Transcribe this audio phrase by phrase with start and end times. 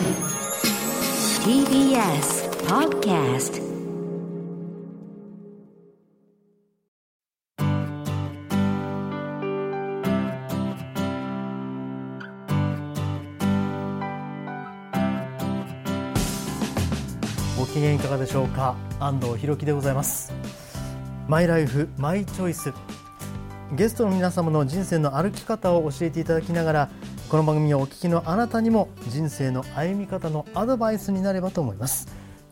[0.00, 0.16] TBS
[2.66, 3.60] Podcast
[17.58, 18.74] ご機嫌いかがでしょうか？
[19.00, 20.32] 安藤博樹でございます。
[21.28, 22.72] マイライフマイチョイス。
[23.76, 26.88] ゲストの皆様の人生の歩き方を教えていただきながら
[27.30, 32.08] この番組をお聞きのあなたにも人生の歩み方のアドバイスになればと思います。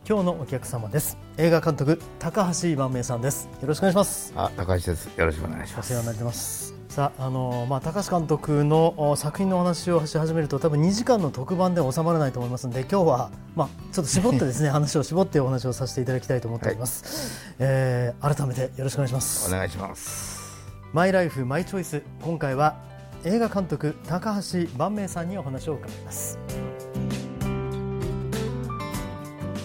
[0.09, 1.19] 今日のお客様です。
[1.37, 3.49] 映画監督高橋万明さんです。
[3.61, 4.33] よろしくお願いします。
[4.37, 5.07] あ、高橋です。
[5.19, 5.93] よろしくお願いします。
[5.93, 6.75] お世話になってます。
[6.89, 19.53] さああのまあ高橋監督のお作品のお話をし始めると多分2時間の特番では収まらないと思いますので今日はまあちょっと絞ってですね 話を絞ってお話をさせていただきたいと思っております、えー改めてよろしくお願いします。
[19.53, 20.39] お願いします。
[20.93, 22.88] マイライフマイチョイス今回は
[23.25, 26.39] 映画監督高橋万明さんにお話を伺います。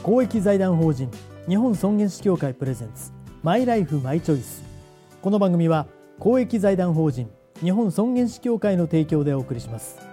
[0.02, 1.10] 公益財団法人
[1.48, 4.62] 日本尊厳死協会プレゼンツマイライフマイチョイス
[5.22, 5.88] この番組は
[6.20, 7.30] 公益財団法人
[7.62, 10.13] 日本尊厳死協会の提供でお送りします。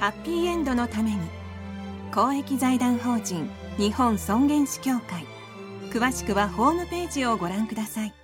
[0.00, 1.18] ハッピーエンドのために
[2.14, 5.26] 公益財団法人日本尊厳死協会
[5.90, 8.14] 詳しくはホームページをご覧ください。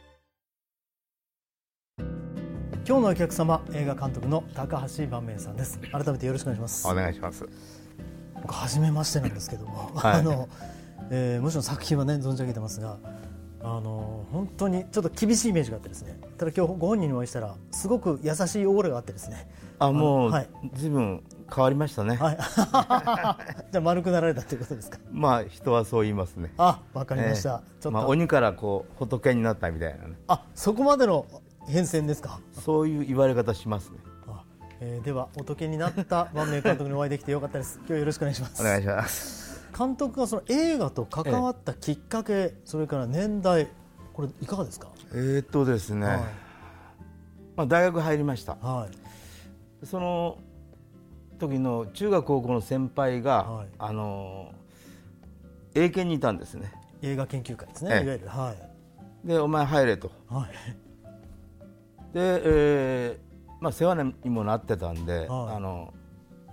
[2.87, 5.81] 今日のお客様映画監督の高橋万明さんです。
[5.91, 6.87] 改めてよろしくお願いします。
[6.87, 7.49] お願いします。
[8.35, 10.15] 僕初めましてなんですけども、はい。
[10.21, 10.49] あの
[11.11, 12.99] えーもちろん作品はね存じ上げてますが
[13.63, 16.21] あの本当にちょっと厳しいイメージがあってですね。
[16.39, 19.49] ただ今日ご本人にお会いしたらすごく優しいオーラがあってですね。
[19.81, 20.91] あ、もう、はいずい。
[20.91, 22.17] ぶん変わりましたね。
[22.17, 22.37] はい
[23.71, 24.99] じゃあ丸くなられたということですか？
[25.13, 26.53] まあ、人はそう言いますね。
[26.59, 30.15] あわかりました、ちょっと、まあ、鬼からこう、仏になったみたいなね。
[30.29, 31.27] あそこまでの
[31.67, 32.41] 変遷ですか？
[32.53, 33.99] そういう言われ方しますね。
[34.29, 34.43] あ、
[34.81, 39.45] えーではおとけになった万明監督にお会いできてよかったです 今日はよろしくお願いしますお願いします。
[39.77, 43.69] 監督がその映画と関わったきっかけ、それから年代
[44.13, 44.89] これいかがですか？
[45.13, 46.07] えー、っとですね。
[46.07, 46.19] はい
[47.57, 48.57] まあ、大学入りました。
[48.61, 48.89] は
[49.83, 50.39] いその
[51.39, 54.53] 時の中学高校の先輩が、はいあの
[55.77, 56.73] 英検にいたんですね。
[57.03, 58.55] 映画研究会ですね、ええいわゆるは
[59.25, 60.11] いで、お前入れと。
[60.29, 60.51] はい
[62.13, 65.93] で、えーまあ、世話にもなってたんで、はいあの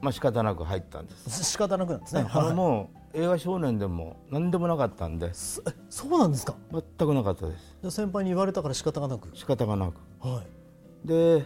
[0.02, 2.26] まあ仕方なく入ったんです、仕方なくなんですね。
[2.28, 5.62] あのはいもう映画少年でも何でもなかったんでそ
[6.08, 6.56] うなんですか？
[6.72, 9.30] 全くなかったです先輩に言われたから仕方がなく。
[9.36, 11.08] 仕方がなくはい。
[11.08, 11.46] で、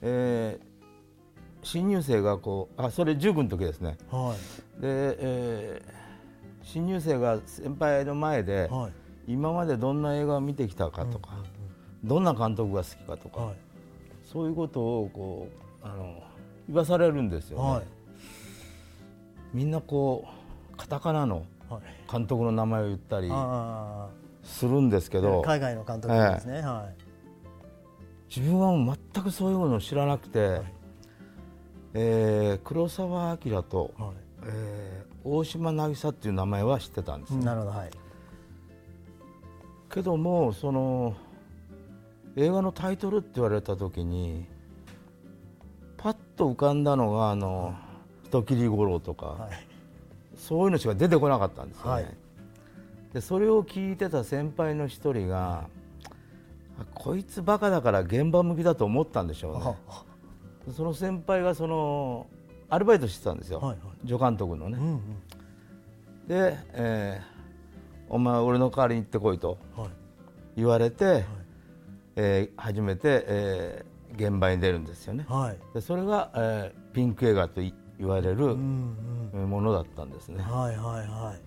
[0.00, 0.71] えー
[1.62, 4.34] 新入生がこうあそれ19の時ですねは
[4.78, 4.80] い。
[4.80, 6.02] で、えー
[6.62, 8.92] 新入生が先輩の前で、はい。
[9.32, 11.30] 今までどんな映画を見てきたかとか、
[12.02, 13.56] どんな監督が好きかとか、はい。
[14.24, 15.48] そういうことをこ
[15.82, 16.22] うあの
[16.68, 17.84] 言わされるんですよね、はい。
[19.52, 20.26] みんなこ
[20.72, 21.82] うカタカナのはい。
[22.10, 24.08] 監督の名前を言ったりあ
[24.42, 25.20] するんですけあ。
[25.20, 26.60] ど海外の監督ですね。
[26.60, 28.34] はい。
[28.34, 30.62] 自分はもう全くそういうのを知らなくて、はい
[31.94, 34.12] えー黒澤明と、は
[34.44, 37.36] えー大島渚っていう名前は知ってたんです、い。
[37.36, 37.72] なるほど。
[37.72, 37.90] はい。
[39.88, 41.14] けどもその
[42.36, 44.46] 映画のタイトルって言われた時に
[45.96, 47.76] パッと浮かんだのがあの
[48.24, 49.66] 人斬り五郎とか、はい。
[50.36, 52.16] そういうのしか出てこなかったんですよね、はい
[53.12, 55.66] でそれを聞いてた先輩の一人が
[56.78, 60.04] あこいつバカだから現場向きだと思ったんでしょうねあ
[60.70, 62.26] その先輩がその
[62.68, 65.00] アルバイトしてたんですよ、はいはい助監督のね、うんうん。
[66.28, 67.32] で、えー
[68.08, 69.88] お前俺の代わりに行ってこいとはい。
[70.56, 71.24] 言われて、
[72.16, 75.58] えー初めて、えー現場に出るんですよねはい。
[75.72, 80.58] でそれが、えーピンク映画とい言われるものだったんですね、うん。
[80.58, 81.40] はいはいはい。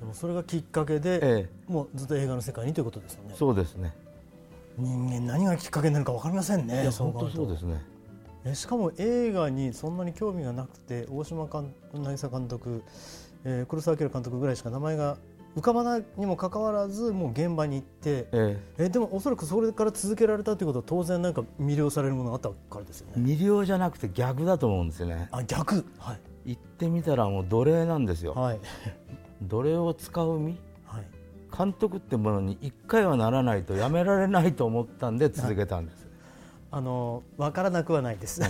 [0.00, 3.36] でもそれがきっかけで、えもうずっと映画の世界にということですよねえ。
[3.36, 3.94] そうですね
[4.78, 6.82] 人間何がきっかけになるかわかりませんね。
[6.82, 7.82] いや本当そうですね
[8.46, 12.82] えしかも映画にそんなに興味がなくて大島監渚監督、
[13.44, 15.18] えー黒澤明監督ぐらいしか名前が
[15.56, 18.88] 浮かばないにもかかわらずもう現場に行ってええ。
[18.88, 23.32] でもおそらくそれから続けられたということは当然なんか魅了されるものがあったからですよえね。
[23.32, 25.28] 魅了じゃなくて逆だと思うんですよね。
[25.32, 26.20] あ逆はい。
[26.50, 28.60] 行ってみたらもう奴隷なんですよ、はい。
[29.42, 30.58] 奴隷を使う身？
[30.84, 31.04] はい。
[31.56, 36.05] 監督ってものに一回はならないとやめられないと思ったんで続けたんです、
[36.70, 38.40] あの分からなくはないです。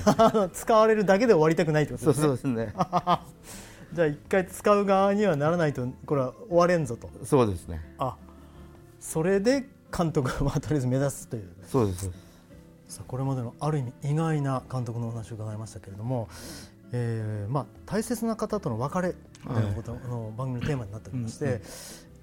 [0.53, 2.23] 使われるだけで終わりたくないってことですね。
[2.27, 2.73] そうですね
[3.93, 7.09] じゃあ一回使う側にはならないとこれは終われんぞと。
[7.25, 8.17] そうですねあ
[9.01, 11.49] それで監督はとりあえず目指すという。
[11.67, 12.11] そうです
[12.89, 16.29] さあこれまでのある意味意外な監督のお話を伺いましたけれども、
[16.93, 19.15] えーまあ、大切な方との別れ
[19.49, 21.61] みたいなことの番組のテーマになっておりまして、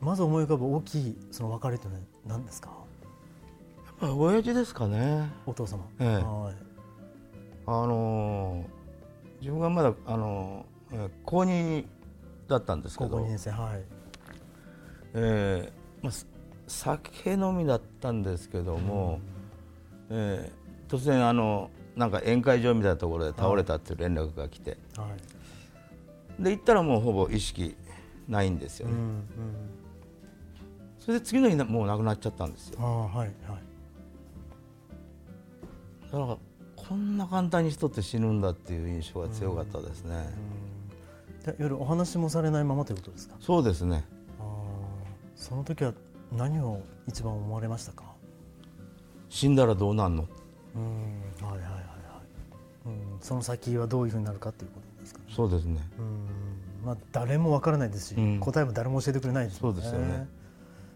[0.01, 2.71] まず思い浮かぶ大きいその別れというのは何ですか？
[4.01, 5.29] 親父ですかね。
[5.45, 6.07] お父様、ええ。
[6.15, 6.55] はい。
[7.65, 8.83] あのー
[9.39, 11.85] 自分がまだ、あのーえー高2
[12.47, 13.83] だったんですけ高校ど2、年生はい。
[15.13, 16.27] えーまあ、す
[16.67, 19.19] 酒飲みだったんですけども、
[20.09, 20.63] えー
[20.93, 25.07] 突然あのなんか宴会場みたいなところで倒れたっていう連絡が来て、は
[26.39, 26.43] い。
[26.43, 27.75] で行ったらもうほぼ意識
[28.27, 29.23] ないんですよね、うんうん。
[30.99, 32.77] それで次の日なもう亡くなっちゃったんですよ。
[32.81, 33.27] ああはいはい
[36.13, 36.37] だから
[36.75, 40.29] こんな簡単に人って死ぬんだっていう印象が強かったですね、
[41.43, 43.35] で夜お話もされないままということですか？
[43.39, 44.05] そうですね。
[45.35, 45.93] その時は
[46.31, 48.03] 何を一番思われましたか？
[49.27, 50.27] 死んだらどうなんの？
[50.75, 50.83] うん。
[51.47, 51.79] はいはいはいは
[52.85, 55.25] い、うん、その先はどういうふうになるかということですかね？
[55.35, 55.81] そうですね。
[55.97, 56.27] うん。
[56.85, 58.39] まあ誰もわからないですし、うん。
[58.39, 60.27] 答えも誰も教えてくれないですもんそうですよね。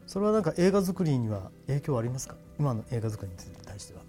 [0.06, 2.36] それはなんか映画作りには影響はありますか？
[2.60, 4.02] 今の映画作りに対しては、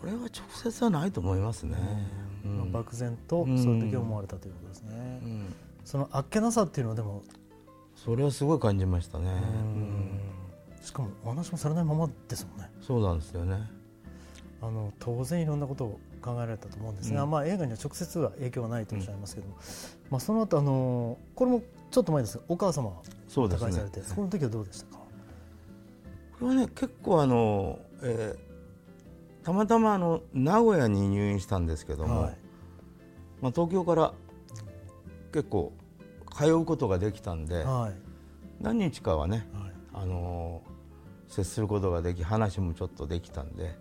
[0.00, 0.30] これは直
[0.62, 1.76] 接はないと思いますね、
[2.44, 2.56] うん。
[2.58, 3.58] まあ、漠然とうん。
[3.62, 5.54] そういう時思われたということですね、うん。
[5.84, 7.22] そのあっけなさっていうのはでも、
[7.94, 9.34] それはすごい感じましたね、うん。
[9.34, 10.20] うん
[10.80, 12.70] しかもお話もされないままですもんね。
[12.80, 13.58] そうなんですよね。
[14.62, 17.30] あの当然いろんなことを考えられたと思うんですが、うん。
[17.30, 19.56] まあ、映画には直接は影響はないとおっしゃいますけども、
[20.10, 22.38] まあ、その後あのこれもちょっと前です。
[22.38, 22.92] がお母様
[23.28, 23.70] そうですね。
[23.70, 25.00] 他界されてその時はどうでしたか、
[26.38, 28.49] これはね結構あの、えー
[29.42, 32.36] たまたまあの名古屋に入院したんですけども、はい。
[33.40, 34.12] まあ、東京から
[35.32, 35.72] 結構
[36.36, 37.94] 通うことができたんで、はい。
[38.62, 39.72] 何日かはね、はい。
[39.94, 40.70] あのー
[41.30, 43.76] 接することができ話もちょっとできたんで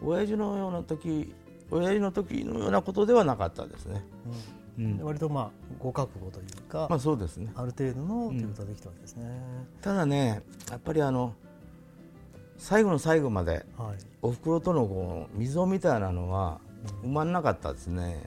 [0.00, 0.08] うん。
[0.08, 1.34] 親父のような時
[1.68, 4.04] 親父の時のようなことではなかったですね、
[4.78, 4.96] うん。
[4.96, 5.50] で割とまあ
[5.80, 7.50] ご覚悟というか、まあそうですね。
[7.56, 9.42] ある程度のということができたわけですね、
[9.82, 11.34] ただねやっぱりあの
[12.58, 13.96] 最後の最後まではい。
[14.22, 16.60] おふくろとのこう溝みたいなのは
[17.04, 18.18] 埋まんなかったですね、や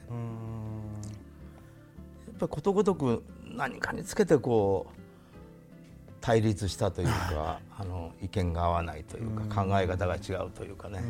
[2.32, 3.24] っぱりことごとく
[3.56, 11.02] 何かにつけてこう対立したというかあの意見が合わないというか考え方が違うというかね。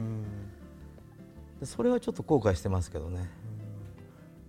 [1.64, 3.30] それはちょっと後悔してますけどね。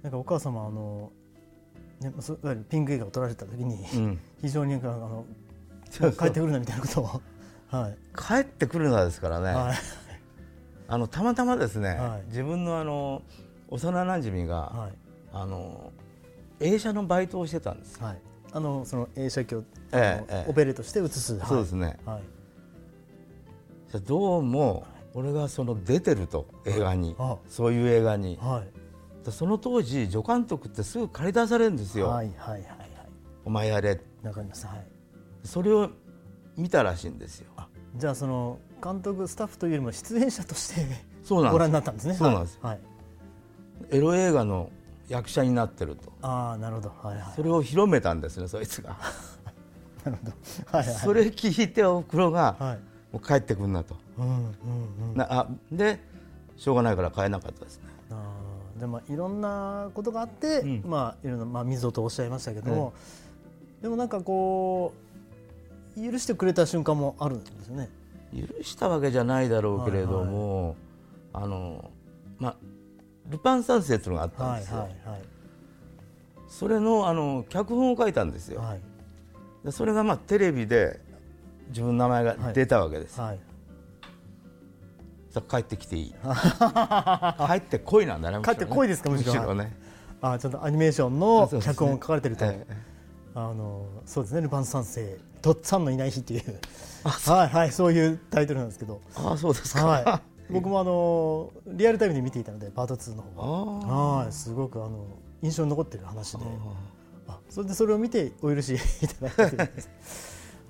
[0.02, 1.10] なんかお母様あの、
[2.00, 2.12] ね、
[2.68, 4.20] ピンク映画を撮られた時に、うん。
[4.40, 5.26] 非常にあの
[5.90, 7.20] 帰ってくるなみたいなことをはい
[8.16, 9.76] 帰ってくるのはですからね、はい。
[10.88, 12.22] あのたまたまですね、はい。
[12.28, 13.22] 自分のあの
[13.68, 14.92] 幼なじみが、はい。
[15.32, 15.92] あの
[16.58, 17.96] 映写のバイトをしてたんです。
[17.96, 18.18] よ、はい。
[18.52, 21.48] あのその映写機を、ええオペレートして映す、はい。
[21.48, 21.96] そうですね。
[22.04, 22.22] はい。
[23.92, 24.84] じゃあどうも
[25.14, 27.14] 俺がその出てると映画に。
[27.18, 27.36] あ。
[27.48, 28.36] そういう映画に。
[28.40, 29.24] はい。
[29.24, 32.90] でその当時助監督ってすぐ借り出されるんですよ、はいはいはいはい。
[33.44, 34.00] お前やれ。
[34.22, 34.66] わかります。
[34.66, 34.86] はい。
[35.44, 35.90] それを
[36.60, 37.50] 見たらしいんですよ。
[37.56, 40.86] あじゃあその監督スタッフというよりも出演者として
[41.24, 42.14] そうなんご覧になったんですね。
[42.14, 42.58] そうなんです。
[42.62, 42.80] はい、はい
[43.90, 44.70] エロ映画の
[45.08, 46.12] 役者になってると。
[46.22, 46.92] ああなるほど。
[47.02, 47.32] はいはい。
[47.34, 48.96] それを広めたんですねそいつが。
[50.04, 50.32] なるほど。
[50.78, 50.94] はいはい。
[50.94, 52.78] それ聞いておふくろがはい。
[53.12, 53.96] もう帰ってくんなと。
[54.18, 54.54] うんうん
[55.10, 55.16] うん。
[55.16, 55.98] なあで
[56.56, 57.84] しょうがないから帰れなかったですね。
[58.10, 60.82] あーでまあいろんなことがあって、うん。
[60.86, 62.92] まあいろんなまあ溝とおっしゃいましたけども、
[63.82, 65.09] でもなんかこう
[65.96, 67.88] 許してくれた瞬間もあるんですよね。
[68.32, 70.76] 許したわけじゃないだろうけれども、
[71.32, 71.90] あの
[72.38, 72.56] まあ
[73.28, 75.22] ルパン三世っていうのがあったんはいですよ、はいはい
[76.50, 78.80] それのあの脚本を書いたんですよ、はい。
[79.64, 81.00] でそれがまあテレビで
[81.68, 83.38] 自分の名前が出たわけです、はい。
[85.30, 86.14] さあ帰ってきていい。
[87.46, 89.54] 帰ってこいなんだね帰ってこいですかむしろ。
[89.54, 89.78] ね。
[90.20, 92.76] あーちょっとアニメーションの脚本を書かれてると、ええ。
[93.36, 96.60] あのそうですねルパン三世とっつぁんのいない日っていう。
[97.02, 100.22] はいはいそういうタイトルなんですけど、ああそうですか、はい。
[100.52, 103.40] 僕もあのリアルタイムで見ていたのでパート2の方。
[103.40, 103.92] は。
[103.94, 105.06] あはい、すごくあの
[105.42, 106.44] 印象に残っている話で、
[107.26, 109.88] あそれでそれを見てお許しいただいたということです。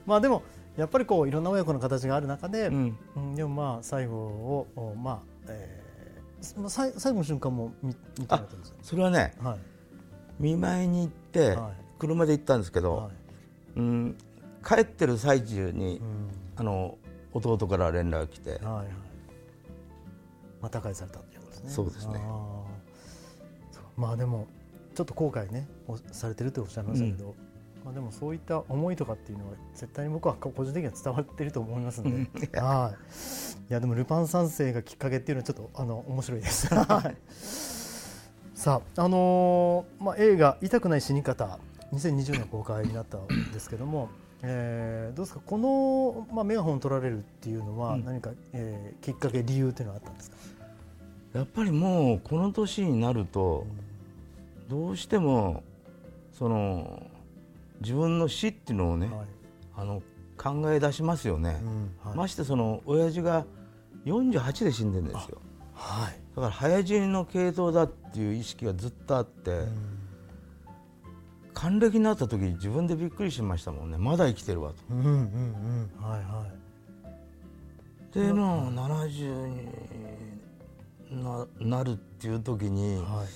[0.07, 0.43] まあでも
[0.77, 2.99] やっぱりこういろんな親子の形がある中で、うん。
[3.17, 5.91] うんでもまあ最後をおまあ、えー
[6.43, 9.59] 最後の瞬間も見見てられたんですよそれはねはい。
[10.39, 11.73] 見舞いに行って、はい。
[11.99, 13.13] 車で行ったんですけど、はい。
[13.77, 14.17] うん、
[14.65, 16.31] 帰ってる最中に、うん。
[16.57, 16.99] あの
[17.33, 18.87] 弟から連絡が来て、はいはい。
[20.61, 21.71] また返されたっていうことですね。
[21.71, 22.21] そうですね。
[23.97, 24.47] まあでも
[24.95, 27.35] ちょっと後悔ねおされてるっておっしゃいましたけど、
[27.85, 32.49] まあ、でもそういった思いとかっていうのは絶対に僕は個人的には伝わってると思いますので。
[32.61, 33.71] はい。
[33.71, 36.67] いやでもルパン三世がきっかけっていうのはちょっとあの面白いです。
[36.75, 37.17] はい。
[38.55, 41.59] さあ、あのーまあ、映画「痛くない死に方」
[41.95, 44.11] 2020年公開になったんですけども、
[44.43, 45.41] えーどうですか？
[45.45, 48.05] この、まあ、メガホンを取られるっていうのはうん。
[48.05, 50.37] 何か、えーきっかけ理由っていうのはあったんですか、
[51.35, 53.67] やっぱりもうこの年になると、
[54.69, 55.63] どうしても
[56.33, 57.07] その
[57.81, 59.27] 自分の死っていうのをね、はい。
[59.77, 60.03] あの
[60.37, 62.17] 考え出しますよね、うんはい。
[62.17, 63.45] ましてその親父が
[64.07, 65.39] 48で死んでるんですよ。
[65.75, 66.13] はい。
[66.35, 69.65] だから早死にの系統だっていう意識がずっとあって、
[71.61, 73.99] 還暦になった時自分でびっくりしましたもんね。
[73.99, 74.77] まだ生きてるわと。
[74.89, 76.47] うんうんうんはいは
[78.15, 78.19] い。
[78.19, 83.27] でまあ70にななるっていう時に、はい。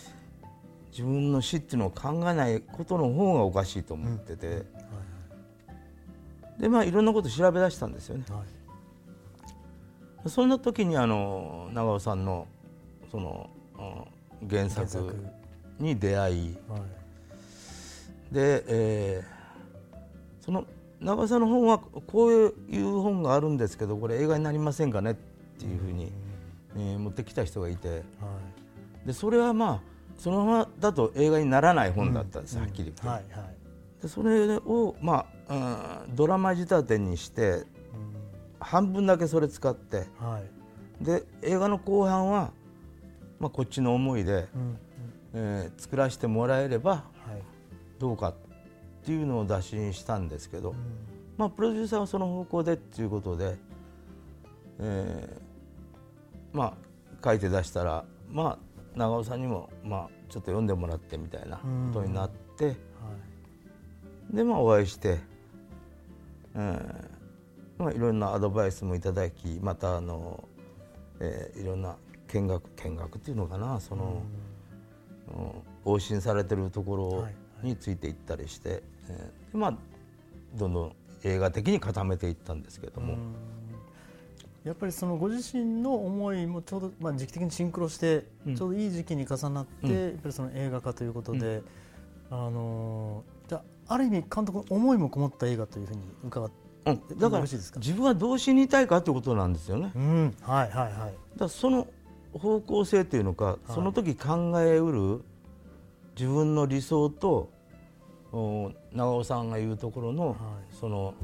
[0.91, 4.63] 自分の死っていうのを考えないことの方がおかしいと思ってて、
[6.59, 8.25] でまあいろんなこと調べ出したんですよね。
[8.31, 8.43] は
[10.25, 10.31] い。
[10.31, 12.47] そんな時にあの長尾さんの
[13.11, 13.51] その、
[14.41, 15.15] うん原作。
[15.79, 17.04] に出会いはい
[18.33, 19.35] で、えー
[20.41, 20.67] その
[21.01, 22.31] 長尾さんの本はこう
[22.71, 25.13] いう本があるんですけどこれ映画になりませんかね？
[25.13, 25.15] っ
[25.59, 26.13] ていうふうに、
[26.77, 27.89] えー持ってきた人がいて。
[27.89, 29.07] はい。
[29.07, 29.81] でそれはまあ
[30.19, 32.43] そのままだと映画にならない本だったん。
[32.43, 33.07] です、はっきり言って。
[33.07, 33.57] はいはい。
[34.03, 37.65] でそれを、まあうんドラマ仕立てにして
[38.61, 40.41] 半分だけそれ使っては
[41.01, 41.05] い。
[41.05, 42.53] で映画の後半は、
[43.41, 44.79] まあ、こっちの思いで、うんうん。
[45.35, 47.14] えー作らせてもらえればはい
[47.99, 48.35] どうかっ
[49.05, 50.75] ていうのを打診したんですけど、
[51.37, 53.57] まあ、プロデューサーはその方向でっていうことで、
[54.79, 56.75] えーまあ、
[57.23, 61.57] 書いて出したら、まあ、長尾さんにも、まあ、ちょっと読んでもらってみたいな
[61.93, 62.67] ことになって。
[62.67, 62.77] はい。
[64.37, 65.19] でまあお会いして、
[66.55, 67.05] えー
[67.79, 70.49] まあ、いろんなアドバイスもいただきまたあの、
[71.21, 71.97] えーいろんな
[72.29, 74.23] 見学見学っていうのかなその、
[75.85, 75.95] うん。
[75.95, 77.35] 往診されてるところはいはい
[77.65, 79.75] についていったりして、えーでまあ
[80.55, 80.93] どんどん
[81.25, 83.17] 映画的に固めていったんですけども、
[84.65, 88.57] やっぱりそのご自身の思いもちょうど、まあ、時期的にシンクロして、うん。
[88.57, 89.93] ちょうどいい時期に重なって、うん。
[89.93, 91.63] やっぱりその映画化ということで、
[92.31, 96.57] あのーじゃあある意味監督の思いもこもった映画というふうに伺って、
[96.87, 97.19] うん。
[97.19, 99.93] だから自分はどう死にたいかということなんですよね。
[99.95, 101.39] うん、はいはいはい。
[101.39, 101.87] だその
[102.33, 105.23] 方向性というのか、その時考えうる
[106.19, 107.54] 自分の理想とお
[108.93, 110.37] 長尾さんが言うところの、はい。
[110.79, 111.15] その、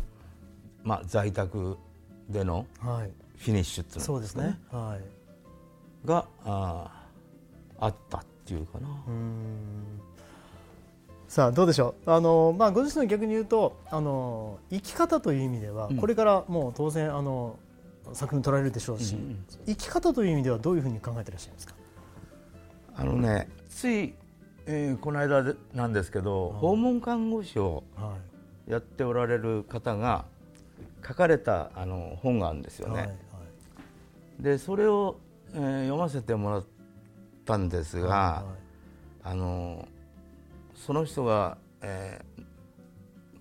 [0.83, 1.77] まあ、在宅
[2.29, 3.11] でのはい。
[3.37, 4.59] フィニッシュっていうのそうですね。
[4.71, 4.99] は
[6.05, 6.07] い。
[6.07, 8.89] があーあったっていうかな。
[9.09, 10.01] うん。
[11.27, 12.11] さあどうでしょう？
[12.11, 15.97] あの、まあ、ご自身の逆に言うとあの生き方という意味では、うん。
[15.97, 17.59] これからもう当然あの
[18.13, 19.17] 作品取られるでしょうし、
[19.67, 21.75] 生き方という意味ではどういうふうに考えていらっしゃいますか？
[22.97, 24.15] あのねつい、
[24.67, 28.15] えーこの間でなんですけど、訪問看護師をは
[28.69, 28.71] い。
[28.71, 30.27] やっておられる方が
[31.07, 32.95] 書かれたあの本があるんですよね。
[32.95, 34.43] はいはい。
[34.43, 35.17] でそれを、
[35.55, 36.65] えー読ませてもらっ
[37.45, 38.45] たんですが、は
[39.25, 39.89] あの
[40.77, 42.43] その人が、えー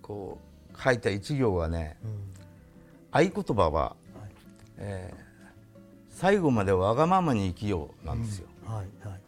[0.02, 0.38] こ
[0.74, 3.30] う書いた一行がねいうん。
[3.32, 3.96] 合言葉は、はい。
[4.78, 5.20] えー
[6.10, 8.48] 最後までわがままに生きよう」なんですよ。
[8.66, 9.20] はいはい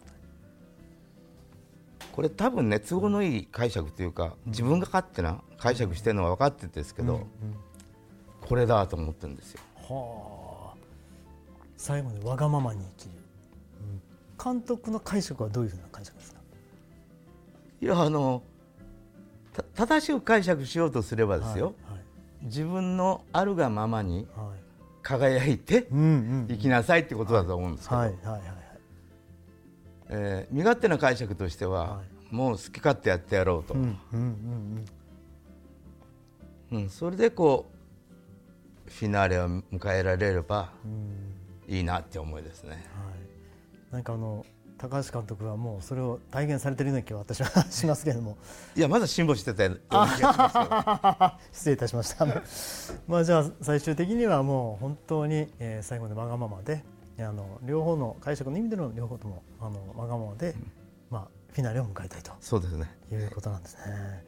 [2.12, 7.26] これ多分ね都合のいい解釈というか自分が勝手な解釈してるのは分かってるんですけど、うん
[8.42, 9.61] これだと思ってるんですよ。
[9.76, 10.76] はあ。
[11.76, 13.14] 最後までわがままに生きる、
[13.81, 14.52] うん。
[14.54, 16.40] 監督の解釈はどういうふうな解釈ですか？
[17.81, 18.42] いやあの
[19.52, 22.02] た正しく解釈しようとすればですよ、はい
[22.42, 24.47] 自分のあるがままにはい。
[24.49, 24.59] はい
[25.04, 28.42] 輝いてうんうん生きなさいってことだと思うんですけど、はいはいはいはい
[30.14, 34.21] えー身勝手な解釈としては、はもう好き勝手やってやろうと、うんうん
[36.71, 36.88] うんうん。
[36.90, 37.71] それでこ
[38.87, 40.71] うフィナーレを迎えられれば
[41.66, 42.71] いいなって思いですね。
[42.71, 42.81] はい、
[43.92, 44.45] なんかあの
[44.78, 48.37] 高橋監督はもうそれを体現されているような気は私は しますけれども。
[48.75, 52.26] いやまだ辛抱してたような気がし 失礼いたしました。
[53.07, 56.85] まあじゃあ最終的にはもう本当に、えー最後までわがままで
[57.25, 60.55] あの両方の解釈の意味での両方ともあのわがままで、
[61.11, 62.33] まあ、フィナーレを迎えたいと。
[62.41, 62.91] そうですね。
[63.11, 64.25] いうことなんですね。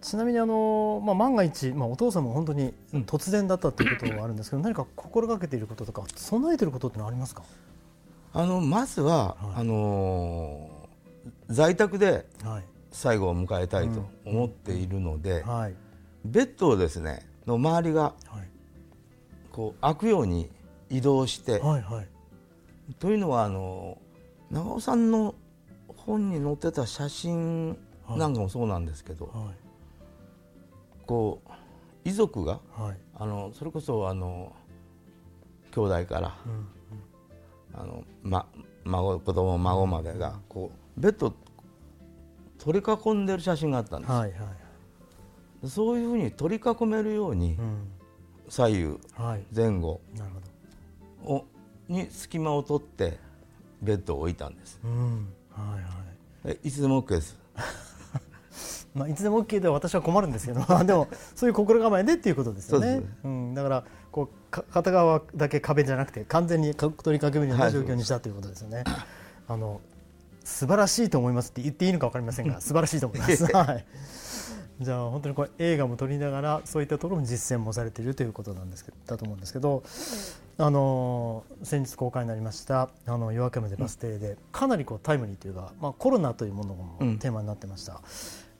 [0.00, 7.44] ちなみにあの、まあ、万が一、まあ、お父さんも本当に突然だったということはあるんですけど、 何か心がけていることとか備えていることってのはありますか、
[8.32, 9.60] あのまずは、はい。
[9.60, 10.82] あのー
[11.48, 12.64] 在宅ではい。
[12.90, 15.74] 最後を迎えたいと思っているので、はい。
[16.24, 18.48] ベッドをですねの周りがはい。
[19.50, 20.50] こう開くように
[20.92, 22.08] 移動して、はいはい。
[22.98, 23.98] というのはあの
[24.50, 25.34] 長尾さんの
[25.96, 27.78] 本に載ってた写真
[28.10, 29.54] なんかもそうなんですけど、はい。
[31.06, 31.50] こう
[32.04, 32.96] 遺族がはい。
[33.14, 34.52] あのそれこそあの
[35.72, 36.68] 兄弟から、うん
[37.80, 38.46] あのま、
[38.84, 41.34] 孫子供孫までがこうベッドを
[42.58, 44.36] 取り囲んでる写真があったんです、はいは
[45.64, 45.68] い。
[45.68, 47.88] そういうふうに取り囲めるようにうん。
[48.48, 49.46] 左右はい。
[49.54, 50.51] 前後なるほど
[51.24, 51.44] を
[51.88, 53.18] に隙間を取って
[53.82, 54.80] ベッドを置いたんです。
[54.84, 55.28] うん。
[55.50, 55.88] はいは
[56.44, 56.48] い。
[56.48, 57.38] でいつでも OK です。
[58.94, 63.02] まあ、いつでも OK では私は困るんですけど でもそういう心構えでっていうことですよね。
[63.22, 68.84] そうん、だからこうか片側だけ壁じゃなくて完全にか取り囲むような状況にしたということですよね、
[69.48, 69.80] あの
[70.44, 73.86] 素晴らしいと思いますって言っていいのか分かりませんが素晴らしいと思います、 はい、
[74.80, 79.82] じゃあ本当にこれ映画も撮りながらそういったところも実践もされているということなんですけどだと思うんですけど
[80.58, 87.18] あの先日公開になりました「あの夜明けまでバス停で」かなりこうタイムリーというか、まあ、コロナというものもうん。
[87.18, 88.00] テーマになってました、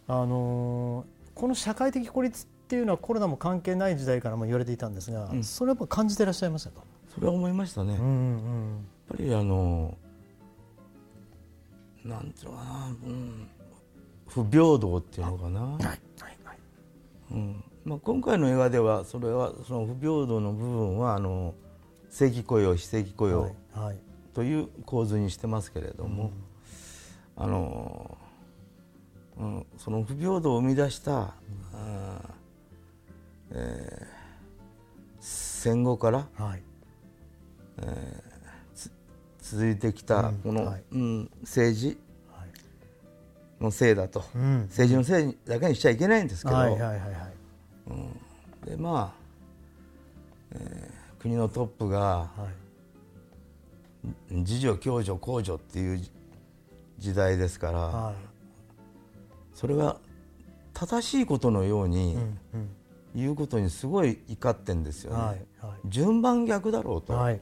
[0.09, 1.05] あの
[1.35, 5.45] この社会的孤立っていうのはコロナも関係ない時代からも言われていたんですが、うん。
[5.45, 6.83] それはやっぱ感じていらっしゃいましたか、
[7.15, 8.87] それは思いましたね、やっうんうん。
[9.09, 9.97] ぱりあの
[12.05, 13.49] なんていうのかな、うん、
[14.35, 15.99] 不平等っていうのかな、はいはい
[17.33, 17.65] うん。
[17.85, 21.55] まあ、今回の映画ではそれはその不平等の部分はあの
[22.11, 23.99] 正規雇用非正規雇用はいはい。
[24.35, 26.31] という構図にしてますけれども、
[27.37, 28.17] あの
[29.39, 31.35] うん、その不平等を生み出した、
[31.75, 34.23] あーえー
[35.21, 36.63] 戦後からはい。
[39.41, 40.85] 続いてきたうんこの、はい。
[40.93, 41.97] うん、政治はい
[43.63, 44.63] のせいだと、うん。
[44.69, 47.07] 政治のせいだけにしちゃいけないんですけど、はいはいはいは
[48.67, 48.69] い。
[48.69, 49.23] でまあ、
[50.53, 52.29] えー国のトップがは
[54.31, 54.35] い。
[54.35, 56.01] 自助共助公助っていう
[56.99, 58.15] 時代ですから、は
[59.55, 59.99] それが
[60.75, 62.17] 正しいことのように
[63.15, 65.79] いうことにすごい怒ってんですよね、はいはい。
[65.85, 67.41] 順番逆だろうと、はい。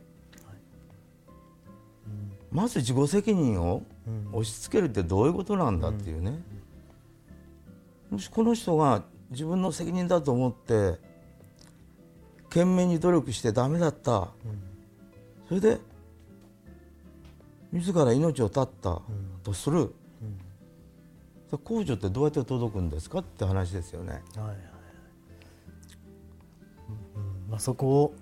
[2.50, 3.99] まず自己責任をうん
[4.32, 6.42] 押し付けるってどういうことなんだっていうね、
[8.10, 10.98] もしこの人が自分の責任だと思って
[12.48, 14.28] 懸命に努力してダメだった、
[15.48, 15.78] それで
[17.72, 19.02] 自ら命を絶った。
[19.42, 19.94] とする、
[21.52, 24.22] 控除ってどうやって届くんですかって話ですよね。
[24.36, 24.56] はいはい
[27.16, 27.50] うん。
[27.50, 28.14] まあ、そこを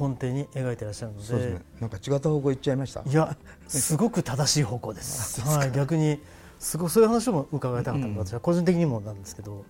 [0.00, 1.60] 根底に描いていらっしゃるのでそうですね。
[1.80, 3.02] なんか違った方向行っちゃいました？
[3.06, 3.36] いや
[3.68, 5.40] すごく正しい方向です。
[5.46, 6.20] はい、逆に
[6.58, 9.64] すごいそういう話も伺いたかったので、私は個人的にもなんですけど、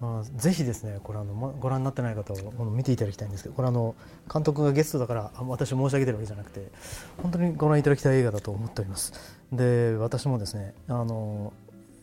[0.00, 3.94] まあ、ぜひですねこれあのまご覧になってない方はこの見ていただきたいんですけどこれあの
[4.30, 6.70] 監督がゲストだからあ私申し上げてるわけじゃなくて
[7.22, 9.14] 本当にご覧いただきたい映画だと思っております
[9.52, 11.52] で私もですねあの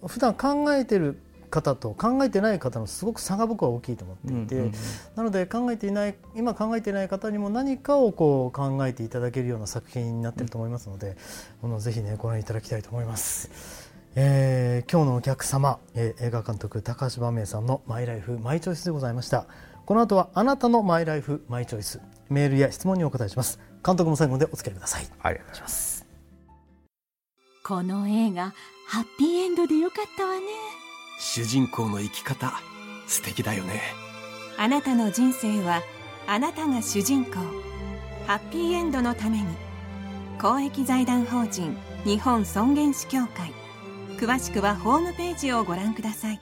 [0.08, 1.20] 普段考えてる
[1.54, 4.74] 方と考えてない方のすごく差が僕は大きいと思っていて、うんうんうん
[5.16, 11.16] なので考えていない今考えていない方にも何かをこう考えていただけるような作品になっていると思いますので、
[11.62, 13.92] このぜひねご覧いただきたいと思います。
[14.16, 19.46] えー今日のお客様、えー映画監督高橋万明さんのマイライフマイチョイスでございました。
[19.86, 23.60] この後はあなたのマイライフマイチョイスメールや質問にお答えします。
[23.86, 25.08] 監督も最後までお付き合いください。
[25.20, 25.42] はい。
[25.54, 26.06] します。
[27.64, 28.54] この映画
[28.88, 30.42] ハッピーエンドでよかったわね
[31.20, 32.54] 主人公の生き方
[33.08, 33.82] 素敵だよね。
[34.58, 35.82] あなたの人生は
[36.28, 37.32] あなたが主人公。
[38.28, 39.46] ハッピーエンドのために。
[40.42, 43.54] 公益財団法人日本尊厳死協会。
[44.18, 46.42] 詳しくはホームページをご覧ください。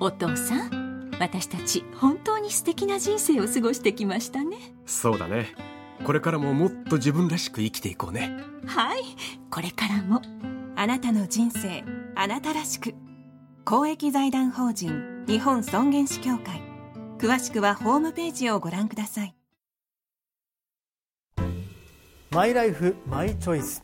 [0.00, 4.56] お父さん私たち本当に素敵な人生を過ごしてきましたね。
[4.86, 5.54] そうだね。
[6.04, 8.36] これからももっと自分らしく生きていこうね。
[8.66, 9.02] はい。
[9.50, 10.20] これからも
[10.84, 11.82] あなたの人生
[12.14, 12.94] あなたらしく。
[13.64, 16.60] 公益財団法人日本尊厳死協会。
[17.16, 19.34] 詳しくはホームページをご覧ください。
[22.32, 23.82] マイライフマイチョイス。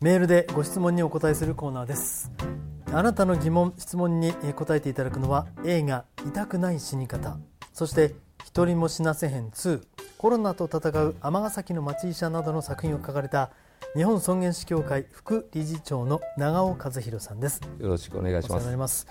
[0.00, 2.30] メールでご質問にお答えするコーナーです。
[2.92, 7.38] あなたの疑問質問に答えていただくのは映画痛くない死に方。
[7.72, 9.82] そして一人も死なせへん2
[10.16, 13.50] コロナと戦う尼崎の町医者などの作品を書かれた
[13.98, 17.60] 日本尊厳死協会副理事長の長尾和弘さんです。
[17.80, 18.76] よろしくお願いします。
[18.76, 19.08] ます。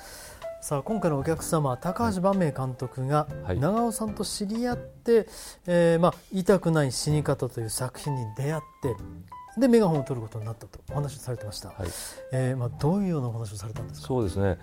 [0.62, 3.28] さあ今回のお客様高橋万明監督が
[3.60, 5.26] 長尾さんと知り合って、はい、
[5.67, 11.88] えー、まあ、痛くない死に方という作品に出会ってでメガホンを取ることになったとお話をされてました、はい、
[12.32, 14.08] えー、まあ、どういうようなお話をされたんですか？
[14.08, 14.58] そうですね。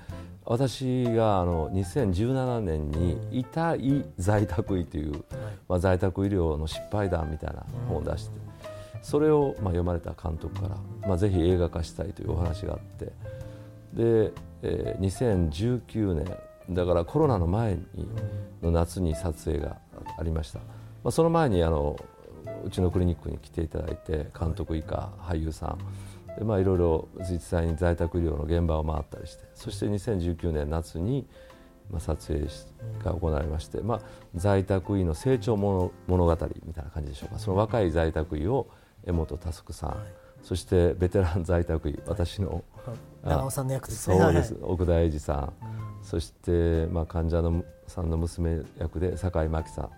[0.46, 5.22] 私があの2017年に「痛い在宅医」という、
[5.68, 8.53] まあ、在宅医療の失敗談みたいな本を出して
[9.04, 13.04] それをまあ読まれた監督から、まあ、ぜひ映画化したいというお話があって。
[13.92, 16.36] で、えー、2019年
[16.70, 17.84] だからコロナの前に
[18.62, 19.76] の夏に撮影が
[20.18, 20.64] ありました、ま
[21.08, 21.96] あ、その前にあの
[22.64, 25.78] うちのクリニックに来ていただいて監督以下俳優さん。
[26.36, 29.44] いろいろ実際に在宅医療の現場を回ったりして。
[29.54, 31.28] そして2019年夏に
[31.98, 32.48] 撮影
[33.04, 34.00] が行われまして、まあ、
[34.34, 36.32] 在宅医の成長物物語
[36.66, 37.38] みたいな感じでしょうか。
[37.38, 38.66] その若い在宅医を
[39.06, 39.98] 江本佑さん、はい、
[40.42, 42.62] そしてベテラン在宅医、私の
[43.22, 44.18] 長尾さんの役ですね。
[44.18, 45.52] そうです、奥田英二さん、
[46.02, 49.90] そして、まあ、患者のさんの娘役で酒井真紀さん。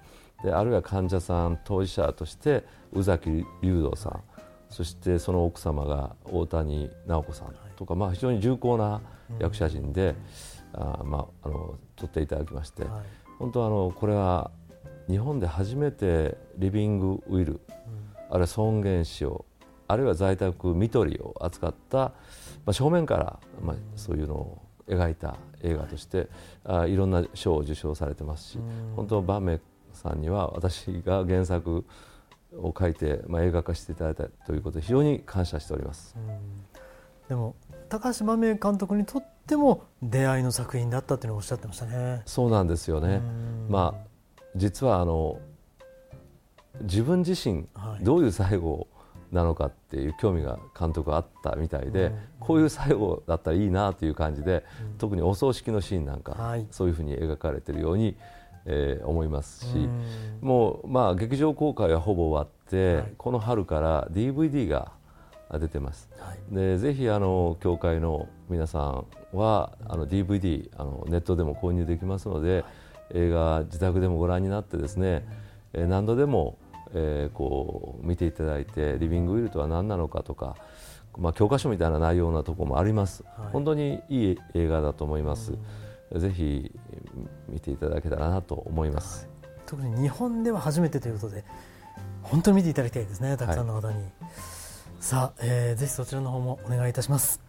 [0.44, 4.22] であるいは患者さん当事者として宇崎竜道さん。
[4.68, 9.00] そしてその奥様が大谷直子さんとか、まあ、非常に重厚な
[9.38, 10.14] 役者陣で、
[10.74, 12.90] うん、あまあ、あの撮っていただきまして、はい、
[13.38, 14.50] 本当あのこれは
[15.08, 17.60] 日本で初めてリビングウィル、うん、
[18.30, 19.44] あるいは尊厳死を
[19.88, 22.12] あるいは在宅看取りを扱った、ま
[22.66, 26.28] あ、正面から、まあ、そういうのを描いた映画として、
[26.64, 29.58] はい、あいろんな賞を受賞されてますし、うん、本当万明
[29.92, 31.84] さんには私が原作
[32.56, 36.16] を書いて、まあ、映画化していただいたということで非常に感謝しております。
[37.28, 37.56] でも
[37.88, 42.22] 高橋真明監督にとっても出会いの作品だったというのをおっしゃってましたね。
[42.24, 43.20] そうなんですよね。
[43.68, 44.06] まあ
[44.54, 45.38] 実はあの
[46.82, 47.66] 自分自身
[48.02, 48.88] どういう最後
[49.32, 54.64] なのかっていう興味が監督あったみたいで、こういう最後だったらいいなという感じで、
[54.98, 58.16] 特にお葬式のシーンなんか、そういうふうに描かれているように
[58.66, 59.88] えー、思いますし、
[60.40, 64.92] もう、まあ、劇場公開はほぼ終わって、はい、この春から DVD が
[65.52, 72.64] 出てます、はい、でぜひあの教会の皆さんはあの DVD あのネットでも購入できますので、はい、
[73.14, 75.24] 映画自宅でもご覧になってですね、
[75.72, 76.58] えー、何度でも、
[76.94, 80.56] えー、こう見ていただいてリビングウィルとは何なのかとか、
[81.18, 85.52] まあ、教科書みたいな内容なところもあります、本当にいい映画だと思います。
[86.14, 86.70] ぜひ
[87.48, 91.44] 見ていただけたらなと思います、はい、特に日本では初めてということで
[92.22, 94.12] 本当に見ていただきたいですねたくさんの方に、はい、
[95.00, 97.40] さあ、えー、ぜひそちらの方もお願いいたします。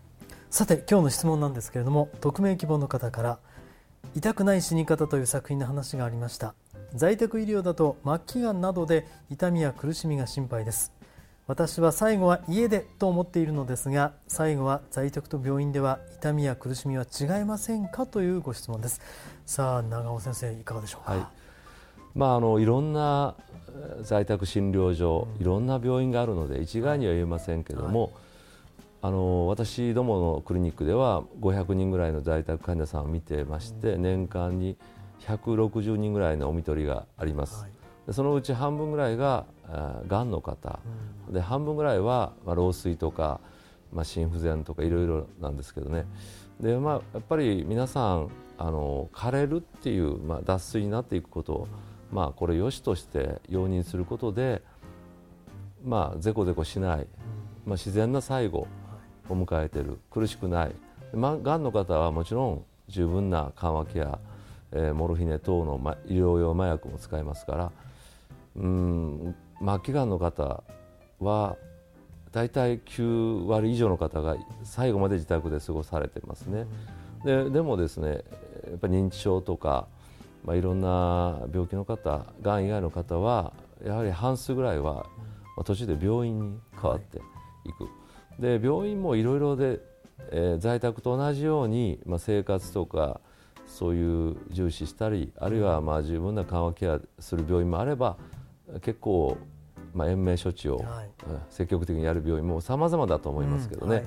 [0.49, 3.39] さて今日の質問なんですけれども匿名希望の方から
[4.15, 6.55] 痛くない死に方という作品の話がありました
[6.95, 10.93] 在宅医療だと末期がんなどで痛みや苦しみが心配です。
[11.47, 19.01] 私は最後は家でと思っているのですが最後は在宅と病院では痛みや苦しみは違いませんかというご質問です。
[19.45, 21.21] さあ長尾先生いかがでしょうか、はい。
[22.13, 23.35] まあ、あのいろんな
[24.01, 28.11] 在宅診療所、うん、いろんな病院があるので一概には言えませんけれども、はい、
[29.03, 34.77] あの私どものクリニックでは500人ぐらいの在宅患者さんを見てまして、うん、年間に
[35.19, 39.45] 160人ぐらいのお見取りがあります、はい、そのうち半分ぐらいが
[40.07, 40.79] がんの方、
[41.27, 43.41] うん、で半分ぐらいは、まあ、老衰とか、
[43.91, 46.05] まあ、心不全とかいろいろなんですけどね。
[46.59, 51.67] で、まあ、やっぱり皆さんあの枯れるっていう、まあ、脱水になっていくことを、
[52.11, 54.63] まあ、これ良しとして容認することで、
[55.83, 57.07] まあ、ぜこぜこしない、
[57.65, 58.67] まあ、自然な最後
[59.29, 59.99] を迎えている。
[60.09, 60.75] 苦しくない、
[61.13, 64.19] まあ、がんの方はもちろん十分な緩和ケア、
[64.77, 67.71] えー、モルヒネ等の、ま、医療用麻薬も使いますから
[68.55, 70.63] うん末期がんの方
[71.19, 71.57] は
[72.31, 76.67] 大体9割以上の方が最後まで自宅で過ごされてますね。
[77.25, 78.09] ででもですね
[78.69, 79.87] やっぱ認知症とか、
[80.43, 85.07] まあ、いろんな病気の方がん以外の方はやはり半数ぐらいは、
[85.55, 87.89] まあ、途中で病院に変わっていく。
[88.39, 89.79] で病院もいろいろで、
[90.31, 93.19] えー、在宅と同じように、まあ、生活とか
[93.67, 98.17] そういう重視したりあるいはまあ十分な緩和ケアする病院もあれば
[98.81, 99.37] 結構、
[99.93, 100.83] まあ、延命処置を、
[101.49, 104.03] 積極的にやる病院も様々だと思いますけどね、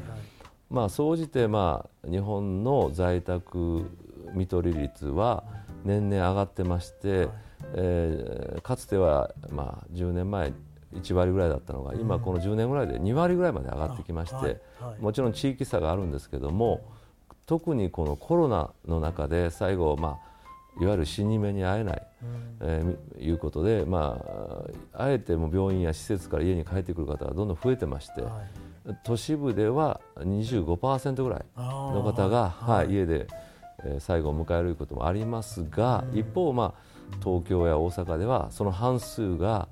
[0.69, 3.87] まあ、総じて、まあ、日本の在宅
[4.35, 5.45] 看取り率は
[5.85, 7.29] 年々上がってまして、はい、
[7.75, 10.53] えー、かつては、まあ、10年前
[10.95, 14.61] 1割ぐらいだったのが今この10年ぐらいで2割ぐらいまで上がってきまして、
[15.01, 16.83] もちろん地域差があるんですけども
[17.47, 20.19] 特にこのコロナの中で最後、ま
[20.79, 22.03] あ、いわゆる死に目に会えない、
[22.61, 24.19] えーいうことで、ま
[24.95, 28.41] あ、あえてもう病院や施設から家に帰ってくる方がどんどん増えてまして、は
[28.87, 28.97] い。
[29.05, 32.93] 都市部では25%ぐらいの方が、あーはい。
[32.93, 33.27] 家で、
[33.85, 36.91] えー最後を迎えることもありますが、一方、まあ、
[37.23, 39.69] 東京や大阪ではその半数が、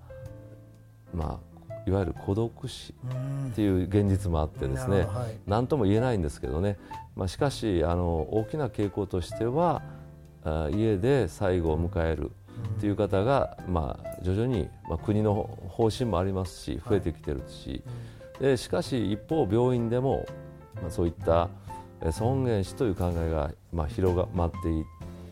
[1.14, 1.47] まあ、
[1.86, 3.48] いわゆる孤独死うん。
[3.48, 5.06] っていう現実もあってですね
[5.46, 6.78] 何とも言えないんですけどね、
[7.16, 9.82] まあ、しかしあの大きな傾向としては
[10.44, 12.30] あ家で最後を迎える
[12.76, 17.82] っていう方が、まあ、徐々に、まあ、国の方針もありますし増えてきてるし、
[18.40, 20.26] でしかし一方病院でも、
[20.82, 21.48] まあ、そういった
[22.00, 24.56] え尊厳死という考えが、まあ、広がまって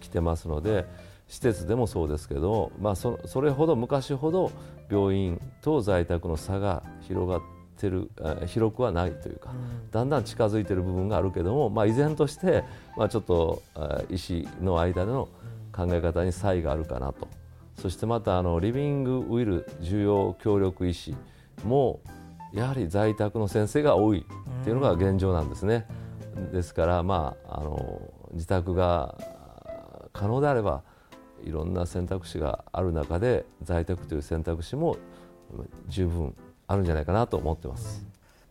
[0.00, 0.84] きてますので
[1.28, 4.52] 施設でもそうですけど、まあ、そそれほど昔ほど
[4.90, 7.40] 病院と在宅の差が広がっ
[7.76, 9.50] てるえ広くはないというか、
[9.90, 12.64] だんだん近づいている部分があるけども、まあ、依然として、
[12.96, 15.28] まあ、ちょっとあ医師の間での
[15.72, 17.28] 考え方に差異があるかなと。
[17.74, 21.14] そしてまたあのリビングウィル重要協力医師
[21.64, 22.00] も
[22.54, 24.20] やはり在宅の先生が多い
[24.60, 25.86] っていうのが現状なんですね。
[26.52, 28.00] ですから、まあ、あの
[28.32, 29.18] 自宅が
[30.12, 30.82] 可能であれば
[31.46, 34.96] いろんな選択肢がある中で在宅という選択肢も
[35.88, 36.34] 十分
[36.66, 38.04] あるんじゃないかなと思ってます。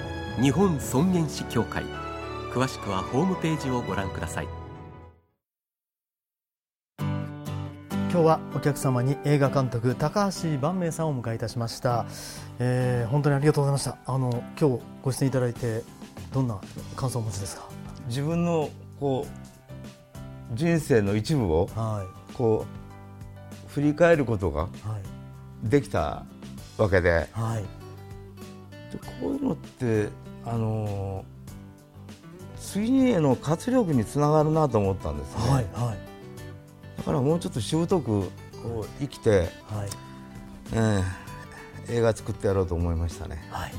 [0.39, 1.83] 日本尊厳死協会。
[2.53, 4.47] 詳しくはホームページをご覧ください。
[6.99, 12.05] 今日はお客様に映画監督高橋万明さんをお迎えいたしました、
[12.59, 13.97] えー本当にありがとうございました。
[14.05, 15.83] あの今日ご出演いただいて
[16.33, 16.59] どんな
[16.95, 17.63] 感想をお持ちですか？
[18.07, 22.65] 自分のこう人生の一部をはこ
[23.67, 25.69] う振り返ることがいはい。
[25.69, 26.25] できた
[26.77, 27.80] わけではい
[28.91, 30.09] でこういうのって
[30.45, 31.25] あの
[32.59, 35.97] 次への活力につながるなと思ったんですね、はいはい。
[36.97, 38.29] だからもうちょっとしぶとく
[38.61, 39.49] こう生きて、はい。
[40.73, 41.03] えー
[41.89, 43.43] 映画作ってやろうと思いましたね。
[43.49, 43.73] はい、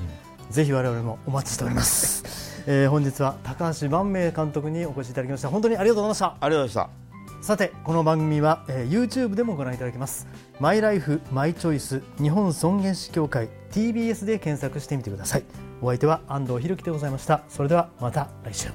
[0.51, 5.49] ぜひ我々もお待ちしております、えー本日は高橋万明監督にお越しいただきました。
[5.49, 6.37] 本当にありがとうございました。
[6.41, 7.02] ありがとうございまし
[7.43, 10.29] さてこの番組は、えー YouTube でもご覧いただけます。
[10.61, 15.43] マイライフマイチョイス日本尊厳死協会 TBS で検索してみてください。
[15.81, 17.43] お相手は安藤博樹でございました。
[17.49, 18.69] それではまた来週。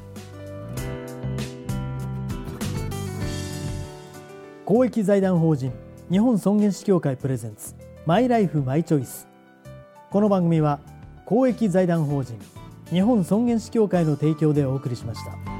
[4.65, 5.71] 公益財団法人
[6.11, 7.73] 日本尊厳死協会プレゼンツ
[8.05, 9.29] マイライフマイチョイス
[10.09, 10.81] この番組は
[11.25, 12.37] 公益財団法人
[12.89, 15.56] 日本尊厳死協会の提供でお送りしました。